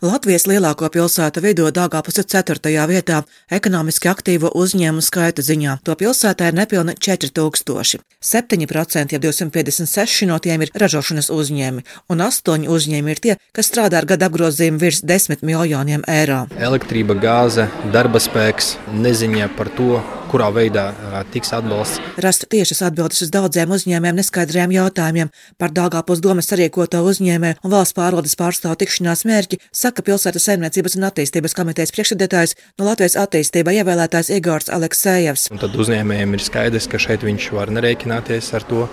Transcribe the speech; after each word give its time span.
Latvijas 0.00 0.46
lielāko 0.48 0.88
pilsētu 0.88 1.42
vidū 1.44 1.66
Dāngāpus 1.76 2.16
ir 2.22 2.24
4. 2.32 2.70
vietā 2.88 3.18
ekonomiski 3.52 4.08
aktīvo 4.08 4.48
uzņēmumu 4.56 5.02
skaita 5.04 5.44
ziņā. 5.44 5.74
To 5.84 5.92
pilsētā 5.92 6.46
ir 6.48 6.56
nepilni 6.56 6.94
4000. 6.96 8.00
7% 8.24 9.12
jau 9.12 9.20
256 9.20 10.28
no 10.30 10.38
tiem 10.40 10.64
ir 10.64 10.72
ražošanas 10.72 11.28
uzņēmumi, 11.36 11.84
un 12.08 12.24
8 12.24 12.64
uzņēmumi 12.72 13.12
ir 13.12 13.20
tie, 13.20 13.36
kas 13.52 13.68
strādā 13.68 14.00
ar 14.00 14.08
gada 14.08 14.30
apgrozījumu 14.32 14.80
virs 14.80 15.02
10 15.04 15.44
miljoniem 15.44 16.06
eiro. 16.08 16.46
Elektrība, 16.56 17.18
gāze, 17.20 17.68
darba 17.92 18.24
spēks, 18.24 18.78
neziņa 18.96 19.52
par 19.60 19.68
to, 19.76 20.00
kurā 20.30 20.50
veidā 20.54 20.90
tiks 21.34 21.52
atbalsts. 21.56 22.00
Rast 22.20 22.46
tiešas 22.52 22.82
atbildes 22.88 23.24
uz 23.24 23.32
daudziem 23.34 23.72
uzņēmējiem 23.74 24.18
neskaidriem 24.20 24.74
jautājumiem 24.74 25.30
par 25.60 25.74
Dāngāpus 25.74 26.22
domas 26.22 26.50
sarīkoto 26.50 27.02
uzņēmēju 27.10 27.60
un 27.64 27.72
valsts 27.72 27.96
pārvaldes 27.96 28.36
pārstāvu 28.38 28.78
tikšanās 28.80 29.24
mērķi 29.28 29.60
saka 29.74 30.04
pilsētas 30.06 30.46
saimniecības 30.48 30.96
un 30.98 31.08
attīstības 31.10 31.56
komitejas 31.58 31.94
priekšsēdētājs 31.96 32.56
no 32.78 32.86
Latvijas 32.88 33.16
attīstībā 33.20 33.74
ievēlētājs 33.80 34.32
Igors 34.36 34.70
Aleksējevs. 34.74 35.48
Un 35.54 35.62
tad 35.62 35.74
uzņēmējiem 35.74 36.36
ir 36.36 36.44
skaidrs, 36.44 36.88
ka 36.90 37.00
šeit 37.02 37.26
viņš 37.26 37.50
var 37.56 37.72
nerēķināties 37.74 38.52
ar 38.58 38.66
to, 38.70 38.86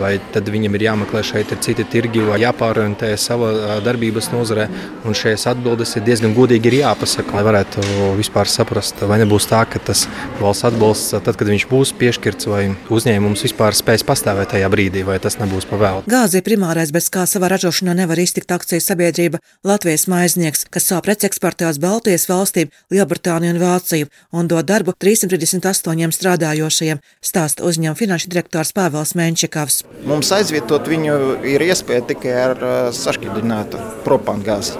vai 0.00 0.14
tad 0.34 0.50
viņam 0.52 0.78
ir 0.78 0.86
jāmeklē 0.88 1.24
šeit 1.26 1.54
ir 1.54 1.62
citi 1.64 1.86
tirgi 1.90 2.24
vai 2.28 2.40
jāpārorientē 2.44 3.14
sava 3.20 3.80
darbības 3.84 4.30
nozare. 4.34 4.68
Un 5.04 5.16
šīs 5.16 5.46
atbildes 5.50 5.96
ir 5.98 6.06
diezgan 6.06 6.34
godīgi 6.36 6.70
ir 6.70 6.80
jāpasaka, 6.82 7.34
lai 7.36 7.44
varētu 7.46 7.84
vispār 8.18 8.50
saprast, 8.50 9.02
vai 9.08 9.20
nebūs 9.22 9.48
tā, 9.50 9.64
ka 9.68 9.82
tas 9.90 10.06
valsts 10.40 10.68
atbalsts, 10.68 10.83
tad, 11.14 11.38
kad 11.40 11.48
viņš 11.48 11.66
būs 11.70 11.94
piešķirts, 12.00 12.50
vai 12.52 12.62
uzņēmums 12.92 13.46
vispār 13.48 13.76
spēs 13.76 14.04
pastāvēt 14.06 14.52
tajā 14.54 14.68
brīdī, 14.72 15.06
vai 15.06 15.18
tas 15.22 15.38
nebūs 15.40 15.66
pavēlts. 15.70 16.10
Gāze 16.10 16.40
ir 16.40 16.46
primārais, 16.46 16.92
bez 16.94 17.08
kā 17.12 17.24
savā 17.30 17.48
ražošanā 17.54 17.96
nevar 17.96 18.20
iztikt 18.20 18.52
akcijas 18.54 18.86
sabiedrība 18.90 19.40
Latvijas 19.66 20.06
strādnieks, 20.44 20.66
kas 20.70 20.88
savu 20.88 21.02
preci 21.04 21.26
eksportē 21.28 21.68
uz 21.68 21.78
Baltijas 21.78 22.28
valstīm, 22.28 22.70
Lielbritāniju 22.92 23.54
un 23.54 23.60
Vāciju 23.60 24.08
un 24.32 24.48
dod 24.48 24.66
darbu 24.66 24.94
338 25.00 26.12
strādājošajiem, 26.14 27.00
stāsta 27.24 27.64
uzņēmuma 27.64 27.98
finanšu 27.98 28.30
direktors 28.32 28.72
Pāvils 28.72 29.14
Menčikovs. 29.14 29.84
Mums 30.04 30.32
aizvietot 30.32 30.88
viņu 30.88 31.44
ir 31.44 31.64
iespēja 31.64 32.04
tikai 32.12 32.34
ar 32.34 32.66
sašķidrinātu 32.92 33.80
propānu 34.04 34.44
gāzi. 34.44 34.76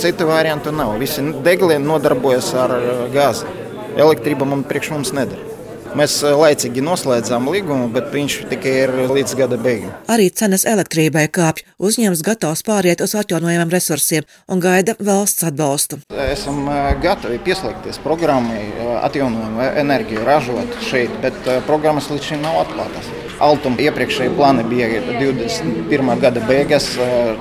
Citu 0.00 0.26
variantu 0.30 0.72
nav. 0.72 0.94
Visi 1.00 1.24
degliem 1.44 1.84
nodarbojas 1.84 2.54
ar 2.56 2.76
gāzi. 3.12 3.59
Elektrība 3.98 4.46
mums 4.46 4.68
priekš 4.70 4.92
mums 4.94 5.14
nedara. 5.16 5.50
Mēs 5.98 6.20
eh, 6.22 6.34
laicīgi 6.38 6.82
noslēdzām 6.86 7.48
līgumu, 7.50 7.88
bet 7.90 8.12
viņš 8.14 8.36
tikai 8.52 8.74
ir 8.84 8.92
līdz 9.10 9.34
gada 9.40 9.58
beigām. 9.58 9.90
Arī 10.12 10.28
cenas 10.30 10.62
elektrībai 10.68 11.24
kāpj. 11.34 11.64
Uzņēmums 11.82 12.22
gatavs 12.26 12.62
pāriet 12.66 13.02
uz 13.02 13.16
atjaunojumiem 13.18 13.72
resursiem 13.74 14.28
un 14.46 14.62
gaida 14.62 14.94
valsts 15.02 15.48
atbalstu. 15.48 15.98
Esam 16.28 16.62
eh, 16.70 16.92
gatavi 17.02 17.40
pieslēgties 17.46 17.98
programmai, 18.06 18.62
eh, 18.68 18.92
atjaunojumu 19.02 19.66
enerģiju 19.82 20.22
ražot 20.28 20.78
šeit, 20.86 21.18
bet 21.24 21.42
programmas 21.66 22.12
līdz 22.12 22.32
šim 22.32 22.46
nav 22.46 22.62
atklātas. 22.62 23.10
Altuma 23.40 23.80
iepriekšējie 23.80 24.34
plāni 24.36 24.66
bija 24.68 24.86
21. 25.06 26.10
gada 26.20 26.42
beigās, 26.44 26.90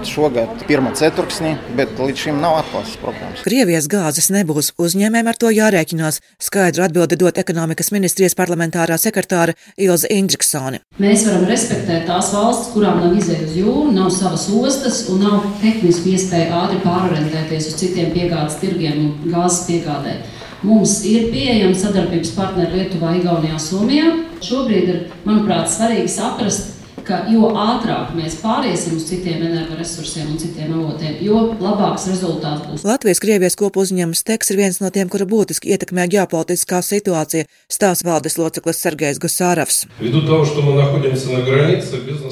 šogad 0.08 0.61
1. 0.64 0.88
ceturksnī, 0.95 1.52
bet 1.75 2.00
līdz 2.00 2.23
šim 2.23 2.39
nav 2.39 2.61
atklātas 2.61 2.95
programmas. 3.02 3.44
Krievijas 3.44 3.89
gāzes 3.92 4.31
nebūs, 4.31 4.72
uzņēmējiem 4.80 5.31
ar 5.31 5.39
to 5.44 5.52
jārēķinās. 5.52 6.22
Skaidru 6.39 6.86
atbildi 6.88 7.20
dot 7.20 7.42
ekonomikas 7.44 7.92
ministrijas 7.92 8.38
parlamentārā 8.39 8.95
sekretāra 8.95 9.58
Ilza 9.75 10.08
Indriksone. 10.16 10.80
Mēs 11.03 11.27
varam 11.27 11.44
respektēt 11.52 12.08
tās 12.08 12.31
valstis, 12.31 12.72
kurām 12.77 13.03
nav 13.03 13.20
izēja 13.20 13.50
uz 13.50 13.59
jūru, 13.59 13.89
nav 14.00 14.08
savas 14.16 14.47
ostas 14.55 15.03
un 15.11 15.25
nav 15.27 15.50
tehniski 15.59 16.16
iespēja 16.16 16.64
ātri 16.64 16.80
pārorientēties 16.88 17.73
uz 17.73 17.80
citiem 17.83 18.16
piegādes 18.16 18.61
tirgiem 18.64 19.03
un 19.03 19.33
gāzes 19.36 19.66
piegādē. 19.67 20.22
Mums 20.60 20.98
ir 21.08 21.30
pieejama 21.32 21.78
sadarbības 21.78 22.34
partneri 22.36 22.82
Lietuvā, 22.82 23.14
Igaunijā, 23.16 23.56
Somijā. 23.64 24.10
Šobrīd 24.44 24.90
ir, 24.92 24.98
manuprāt, 25.24 25.70
svarīgi 25.72 26.11
saprast, 26.11 26.79
ka 27.09 27.23
jo 27.31 27.49
ātrāk 27.58 28.14
mēs 28.17 28.37
pāriesim 28.43 28.97
uz 28.99 29.08
citiem 29.09 29.42
energoresursiem 29.47 30.30
un 30.30 30.37
citiem 30.42 30.75
avotiem, 30.77 31.17
jo 31.25 31.42
labāks 31.58 32.05
rezultāts 32.11 32.67
būs. 32.67 32.86
Latvijas-Krievijas 32.86 33.58
kopu 33.59 33.81
uzņēmums 33.83 34.21
Teks 34.27 34.53
ir 34.53 34.59
viens 34.61 34.77
no 34.83 34.92
tiem, 34.93 35.09
kura 35.09 35.25
būtiski 35.30 35.71
ietekmē 35.73 36.05
ģeopolitiskā 36.14 36.83
situācija, 36.86 37.47
stāsta 37.71 38.05
valdes 38.05 38.37
loceklis 38.37 38.81
Sergejs 38.83 39.21
Gusāravs. 39.23 39.81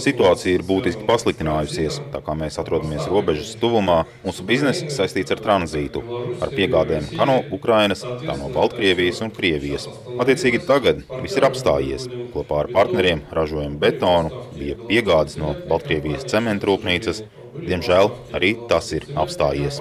Situācija 0.04 0.54
ir 0.54 0.66
būtiski 0.68 1.08
pasliktinājusies, 1.10 1.98
tā 2.14 2.22
kā 2.22 2.38
mēs 2.38 2.60
atrodamies 2.62 3.10
robežas 3.10 3.56
tuvumā. 3.62 4.04
Mūsu 4.28 4.46
biznesa 4.46 4.92
saistīts 4.94 5.34
ar 5.34 5.42
tranzītu, 5.42 6.04
ar 6.44 6.54
piegādēm 6.54 7.10
kā 7.16 7.26
no 7.30 7.40
Ukrainas, 7.58 8.06
tā 8.06 8.38
no 8.38 8.52
Baltkrievijas 8.54 9.24
un 9.26 9.34
Krievijas. 9.34 9.90
Attiecīgi 10.18 10.62
tagad 10.70 11.02
viss 11.24 11.40
ir 11.40 11.50
apstājies. 11.50 12.08
Kopā 12.36 12.62
ar 12.66 12.72
partneriem 12.76 13.26
ražojam 13.34 13.80
betonu, 13.82 14.46
bija 14.68 14.88
piegādes 14.88 15.38
no 15.40 15.54
Baltkrievijas 15.70 16.28
cementrūpnīcas. 16.32 17.24
Diemžēl 17.66 18.12
arī 18.38 18.54
tas 18.70 18.92
ir 18.96 19.08
apstājies. 19.18 19.80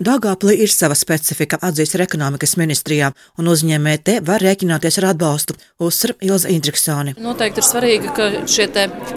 Dāngāplī 0.00 0.56
ir 0.64 0.72
sava 0.72 0.96
specifika, 0.98 1.58
atzīst 1.66 1.96
ar 1.98 2.04
ekonomikas 2.06 2.56
ministrijā, 2.60 3.10
un 3.38 3.50
uzņēmēji 3.52 4.02
te 4.06 4.16
var 4.24 4.42
rēķināties 4.44 5.00
ar 5.00 5.10
atbalstu, 5.12 5.56
uzsver 5.82 6.14
Ilza 6.24 6.50
Indriksāni. 6.52 7.14
Noteikti 7.20 7.62
ir 7.62 7.66
svarīgi, 7.66 8.12
ka 8.16 8.28
šie 8.50 8.68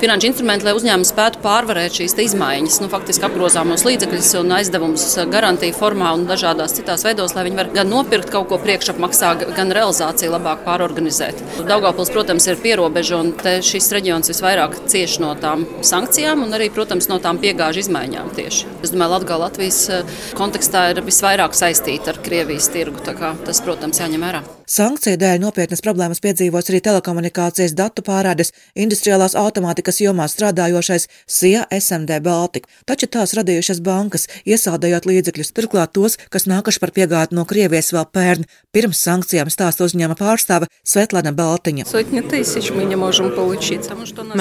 finanšu 0.01 0.29
instrumenti, 0.29 0.67
lai 0.67 0.75
uzņēmumi 0.77 1.09
spētu 1.09 1.41
pārvarēt 1.43 1.99
šīs 1.99 2.17
izmaiņas, 2.27 2.79
nu, 2.83 2.89
faktiski 2.91 3.27
apgrozāmos 3.27 3.85
līdzekļus 3.87 4.33
un 4.41 4.55
aizdevumus 4.57 5.05
garantiju 5.31 5.77
formā 5.77 6.13
un 6.17 6.27
dažādās 6.29 6.75
citās 6.77 7.05
veidos, 7.07 7.35
lai 7.37 7.47
viņi 7.47 7.59
var 7.61 7.71
gan 7.75 7.91
nopirkt 7.91 8.31
kaut 8.33 8.49
ko 8.51 8.59
priekšapmaksā, 8.63 9.33
gan 9.57 9.73
realizāciju 9.75 10.33
labāk 10.35 10.63
pārorganizēt. 10.67 11.41
Daugāpils, 11.69 12.11
protams, 12.13 12.47
ir 12.49 12.61
pierobeža, 12.63 13.19
un 13.19 13.33
šis 13.63 13.91
reģions 13.95 14.31
visvairāk 14.31 14.77
cieš 14.91 15.19
no 15.23 15.33
tām 15.39 15.65
sankcijām 15.93 16.43
un 16.45 16.57
arī, 16.57 16.69
protams, 16.73 17.09
no 17.11 17.19
tām 17.23 17.39
piegāžu 17.43 17.83
izmaiņām 17.85 18.33
tieši. 18.37 18.71
Es 18.83 18.93
domāju, 18.93 19.15
Latvija 19.17 19.41
Latvijas 19.43 19.79
eh, 19.93 20.19
kontekstā 20.37 20.87
ir 20.93 21.03
visvairāk 21.05 21.55
saistīta 21.57 22.13
ar 22.13 22.21
Krievijas 22.25 22.71
tirgu. 22.73 23.01
Tas, 23.03 23.59
protams, 23.63 23.99
jāņem 24.01 24.23
vērā. 24.23 24.41
Sankciju 24.73 25.17
dēļ 25.19 25.41
nopietnas 25.43 25.83
problēmas 25.83 26.21
piedzīvos 26.23 26.69
arī 26.71 26.79
telekomunikācijas 26.85 27.75
datu 27.75 28.01
pārādes 28.05 28.53
industriālās 28.79 29.35
automātikas 29.37 29.99
jomā 30.01 30.25
strādājošais 30.31 31.09
SIA 31.27 31.65
SMD 31.67 32.21
Baltica, 32.23 32.69
taču 32.87 33.09
tās 33.11 33.35
radījušas 33.37 33.81
bankas, 33.83 34.29
iesaldējot 34.47 35.07
līdzekļus, 35.09 35.51
turklāt 35.57 35.93
tos, 35.97 36.15
kas 36.31 36.47
nākuši 36.47 36.81
par 36.81 36.93
piegādi 36.95 37.35
no 37.35 37.43
Krievijas 37.49 37.91
vēl 37.93 38.07
pērn, 38.15 38.47
pirms 38.73 39.03
sankcijām 39.03 39.51
stāsta 39.51 39.83
uzņēma 39.85 40.15
pārstāve 40.17 40.71
Svetlana 40.81 41.35
Baltiņa. 41.35 41.85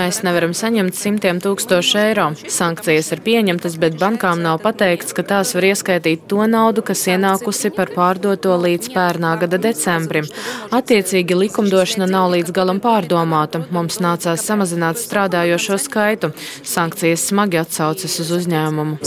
Mēs 0.02 0.22
nevaram 0.22 0.54
saņemt 0.56 0.96
simtiem 0.96 1.41
tūkstošu 1.42 1.98
eiro. 2.00 2.26
Sankcijas 2.48 3.10
ir 3.14 3.22
pieņemtas, 3.24 3.76
bet 3.82 3.98
bankām 4.00 4.42
nav 4.44 4.60
pateikts, 4.62 5.14
ka 5.16 5.24
tās 5.26 5.52
var 5.56 5.66
ieskaitīt 5.72 6.26
to 6.30 6.46
naudu, 6.50 6.84
kas 6.86 7.04
ienākusi 7.10 7.72
par 7.74 7.92
pārdoto 7.94 8.54
līdz 8.62 8.92
pērnā 8.94 9.34
gada 9.42 9.58
decembrim. 9.62 10.28
Attiecīgi 10.74 11.36
likumdošana 11.38 12.08
nav 12.10 12.30
līdz 12.34 12.54
galam 12.54 12.80
pārdomāta. 12.82 13.64
Mums 13.74 13.98
nācās 14.04 14.44
samazināt 14.46 15.00
strādājošo 15.02 15.78
skaitu. 15.82 16.32
Sankcijas 16.62 17.26
smagi 17.30 17.60
atsaucas 17.62 18.18
uz 18.22 18.32
uzņēmumu. 18.38 19.00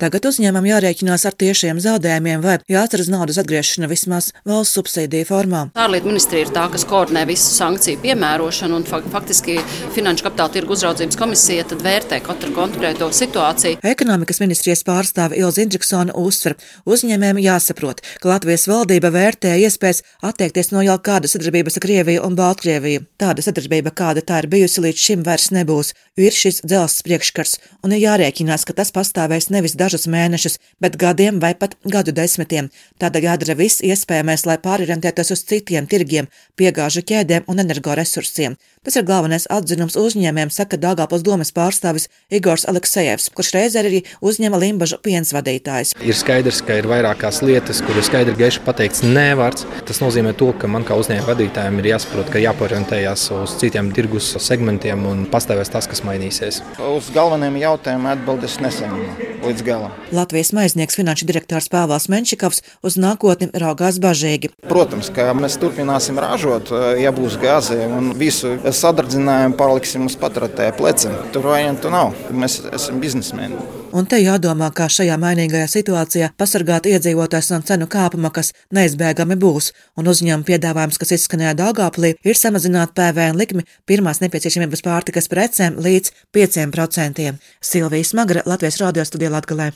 Tagad 0.00 0.30
uzņēmumam 0.30 0.70
jārēķinās 0.72 1.26
ar 1.28 1.36
tiešiem 1.44 1.80
zaudējumiem 1.82 2.44
vai 2.44 2.58
jācer 2.70 3.04
uz 3.04 3.10
naudas 3.12 3.40
atgriešanu 3.42 3.90
vismaz 3.90 4.32
valsts 4.48 4.76
subsīdiju 4.78 5.28
formā. 5.28 5.62
Ārlietu 5.78 6.10
ministrija 6.10 6.46
ir 6.46 6.52
tā, 6.54 6.66
kas 6.72 6.86
koordinē 6.88 7.26
visu 7.28 7.50
sankciju 7.54 8.00
piemērošanu 8.04 8.80
un 8.80 8.86
faktiski 8.86 9.58
Finanšu 9.94 10.26
kapitāla 10.26 10.52
tirgu 10.56 10.76
uzraudzības 10.86 11.16
komisija 11.18 11.64
tad 11.66 11.80
vērtē 11.82 12.20
katru 12.22 12.52
konkrēto 12.54 13.08
situāciju. 13.10 13.80
Ekonomikas 13.82 14.38
ministrijas 14.38 14.84
pārstāve 14.86 15.34
Ilza 15.40 15.64
Indriksona 15.64 16.14
uzsver, 16.14 16.54
uzņēmējiem 16.86 17.40
jāsaprot, 17.42 18.04
ka 18.22 18.30
Latvijas 18.30 18.68
valdība 18.70 19.10
vērtē 19.10 19.56
iespējas 19.66 20.04
atteikties 20.22 20.70
no 20.70 20.84
jau 20.86 20.94
kāda 21.02 21.26
sadarbības 21.26 21.80
ar 21.80 21.84
Krieviju 21.86 22.22
un 22.22 22.38
Baltkrieviju. 22.38 23.02
Tāda 23.18 23.42
sadarbība, 23.42 23.90
kāda 23.98 24.22
tā 24.22 24.44
ir 24.44 24.48
bijusi 24.52 24.84
līdz 24.84 25.02
šim, 25.08 25.24
vairs 25.26 25.48
nebūs, 25.56 25.90
ir 26.22 26.30
šis 26.30 26.62
dzelzs 26.62 27.02
priekškars, 27.08 27.56
un 27.82 27.96
ir 27.96 28.04
jārēķinās, 28.04 28.68
ka 28.68 28.78
tas 28.78 28.94
pastāvēs 28.94 29.50
nevis 29.50 29.74
dažus 29.74 30.06
mēnešus, 30.06 30.60
bet 30.78 31.00
gadiem 31.02 31.42
vai 31.42 31.56
pat 31.58 31.74
gadu 31.82 32.14
desmitiem. 32.14 32.70
Tādēļ 33.02 33.26
jādara 33.32 33.58
viss 33.58 33.82
iespējamais, 33.82 34.46
lai 34.46 34.60
pārorientētos 34.62 35.34
uz 35.34 35.42
citiem 35.50 35.90
tirgiem, 35.90 36.30
piegāžu 36.54 37.02
ķēdēm 37.02 37.50
un 37.50 37.66
energoresursiem. 37.66 38.54
Tas 38.86 38.94
ir 38.94 39.02
galvenais 39.02 39.48
atzinums 39.50 39.96
uzņēmējiem, 39.98 40.50
saka 40.54 40.75
Dāngāpils 40.82 41.24
domas 41.26 41.52
pārstāvis 41.56 42.10
Igors 42.30 42.68
Aleksejevs, 42.68 43.30
kurš 43.34 43.54
reizē 43.56 43.82
arī 43.86 44.04
uzņēma 44.20 44.60
Limbažu 44.60 45.00
piens 45.02 45.32
vadītājs. 45.34 45.96
Ir 46.04 46.16
skaidrs, 46.18 46.62
ka 46.66 46.78
ir 46.78 46.90
vairākas 46.90 47.42
lietas, 47.46 47.82
kur 47.84 47.96
ir 47.96 48.06
skaidri 48.06 48.36
gaiši 48.38 48.64
pateikts, 48.66 49.04
nevar 49.06 49.46
vērts. 49.46 49.66
Tas 49.86 50.00
nozīmē 50.02 50.34
to, 50.36 50.50
ka 50.58 50.68
man 50.70 50.84
kā 50.86 50.96
uzņēmuma 50.98 51.30
vadītājiem 51.30 51.80
ir 51.80 51.90
jāsaprot, 51.92 52.30
ka 52.32 52.42
jāporientējas 52.42 53.28
uz 53.36 53.56
citiem 53.60 53.92
tirgus 53.94 54.32
segmentiem 54.42 55.06
un 55.06 55.24
pastāvēs 55.30 55.70
tas, 55.72 55.88
kas 55.90 56.02
mainīsies. 56.06 56.62
Uz 56.78 57.10
galvenajiem 57.14 57.60
jautājumiem 57.62 58.10
atbildes 58.12 58.58
nesaņemu 58.64 59.30
līdz 59.46 59.64
galam. 59.66 59.94
Latvijas 60.14 60.52
maiznieks 60.56 60.98
finanšu 60.98 61.28
direktors 61.28 61.68
Pāvils 61.72 62.08
Menčikovs 62.12 62.62
uz 62.86 62.98
nākotni 63.00 63.50
raugās 63.54 64.00
bažīgi. 64.02 64.52
Protams, 64.66 65.10
ka 65.14 65.30
mēs 65.36 65.58
turpināsim 65.62 66.18
ražot, 66.22 66.72
ja 67.00 67.12
būs 67.14 67.38
gāze 67.42 67.78
un 67.86 68.12
visu 68.18 68.56
sadardzinājumu 68.66 69.58
paliksim 69.58 70.08
uz 70.08 70.18
patratēja 70.66 70.76
pleciem. 70.76 71.32
Tur 71.32 71.46
variantu 71.46 71.90
nav. 71.90 72.14
Mēs 72.32 72.60
esam 72.72 73.00
biznesmeni. 73.00 73.56
Un 73.96 74.06
te 74.06 74.18
jādomā, 74.18 74.70
kā 74.74 74.88
šajā 74.90 75.16
mainīgajā 75.16 75.68
situācijā 75.70 76.30
pasargāt 76.36 76.86
iedzīvotājs 76.86 77.50
no 77.52 77.60
cenu 77.62 77.86
kāpuma, 77.86 78.30
kas 78.30 78.52
neizbēgami 78.74 79.38
būs, 79.40 79.72
un 79.96 80.10
uzņēmuma 80.10 80.44
piedāvājums, 80.44 80.98
kas 80.98 81.14
izskanēja 81.16 81.54
Daugāplī, 81.62 82.16
ir 82.24 82.36
samazināt 82.36 82.94
PVN 82.96 83.38
likmi 83.38 83.64
pirmās 83.86 84.20
nepieciešamības 84.20 84.84
pārtikas 84.84 85.30
precēm 85.32 85.80
līdz 85.80 86.12
5%. 86.34 87.32
Silvijas 87.62 88.14
Magra, 88.14 88.44
Latvijas 88.46 88.82
radio 88.82 89.06
studijā 89.06 89.32
Latgalē. 89.32 89.72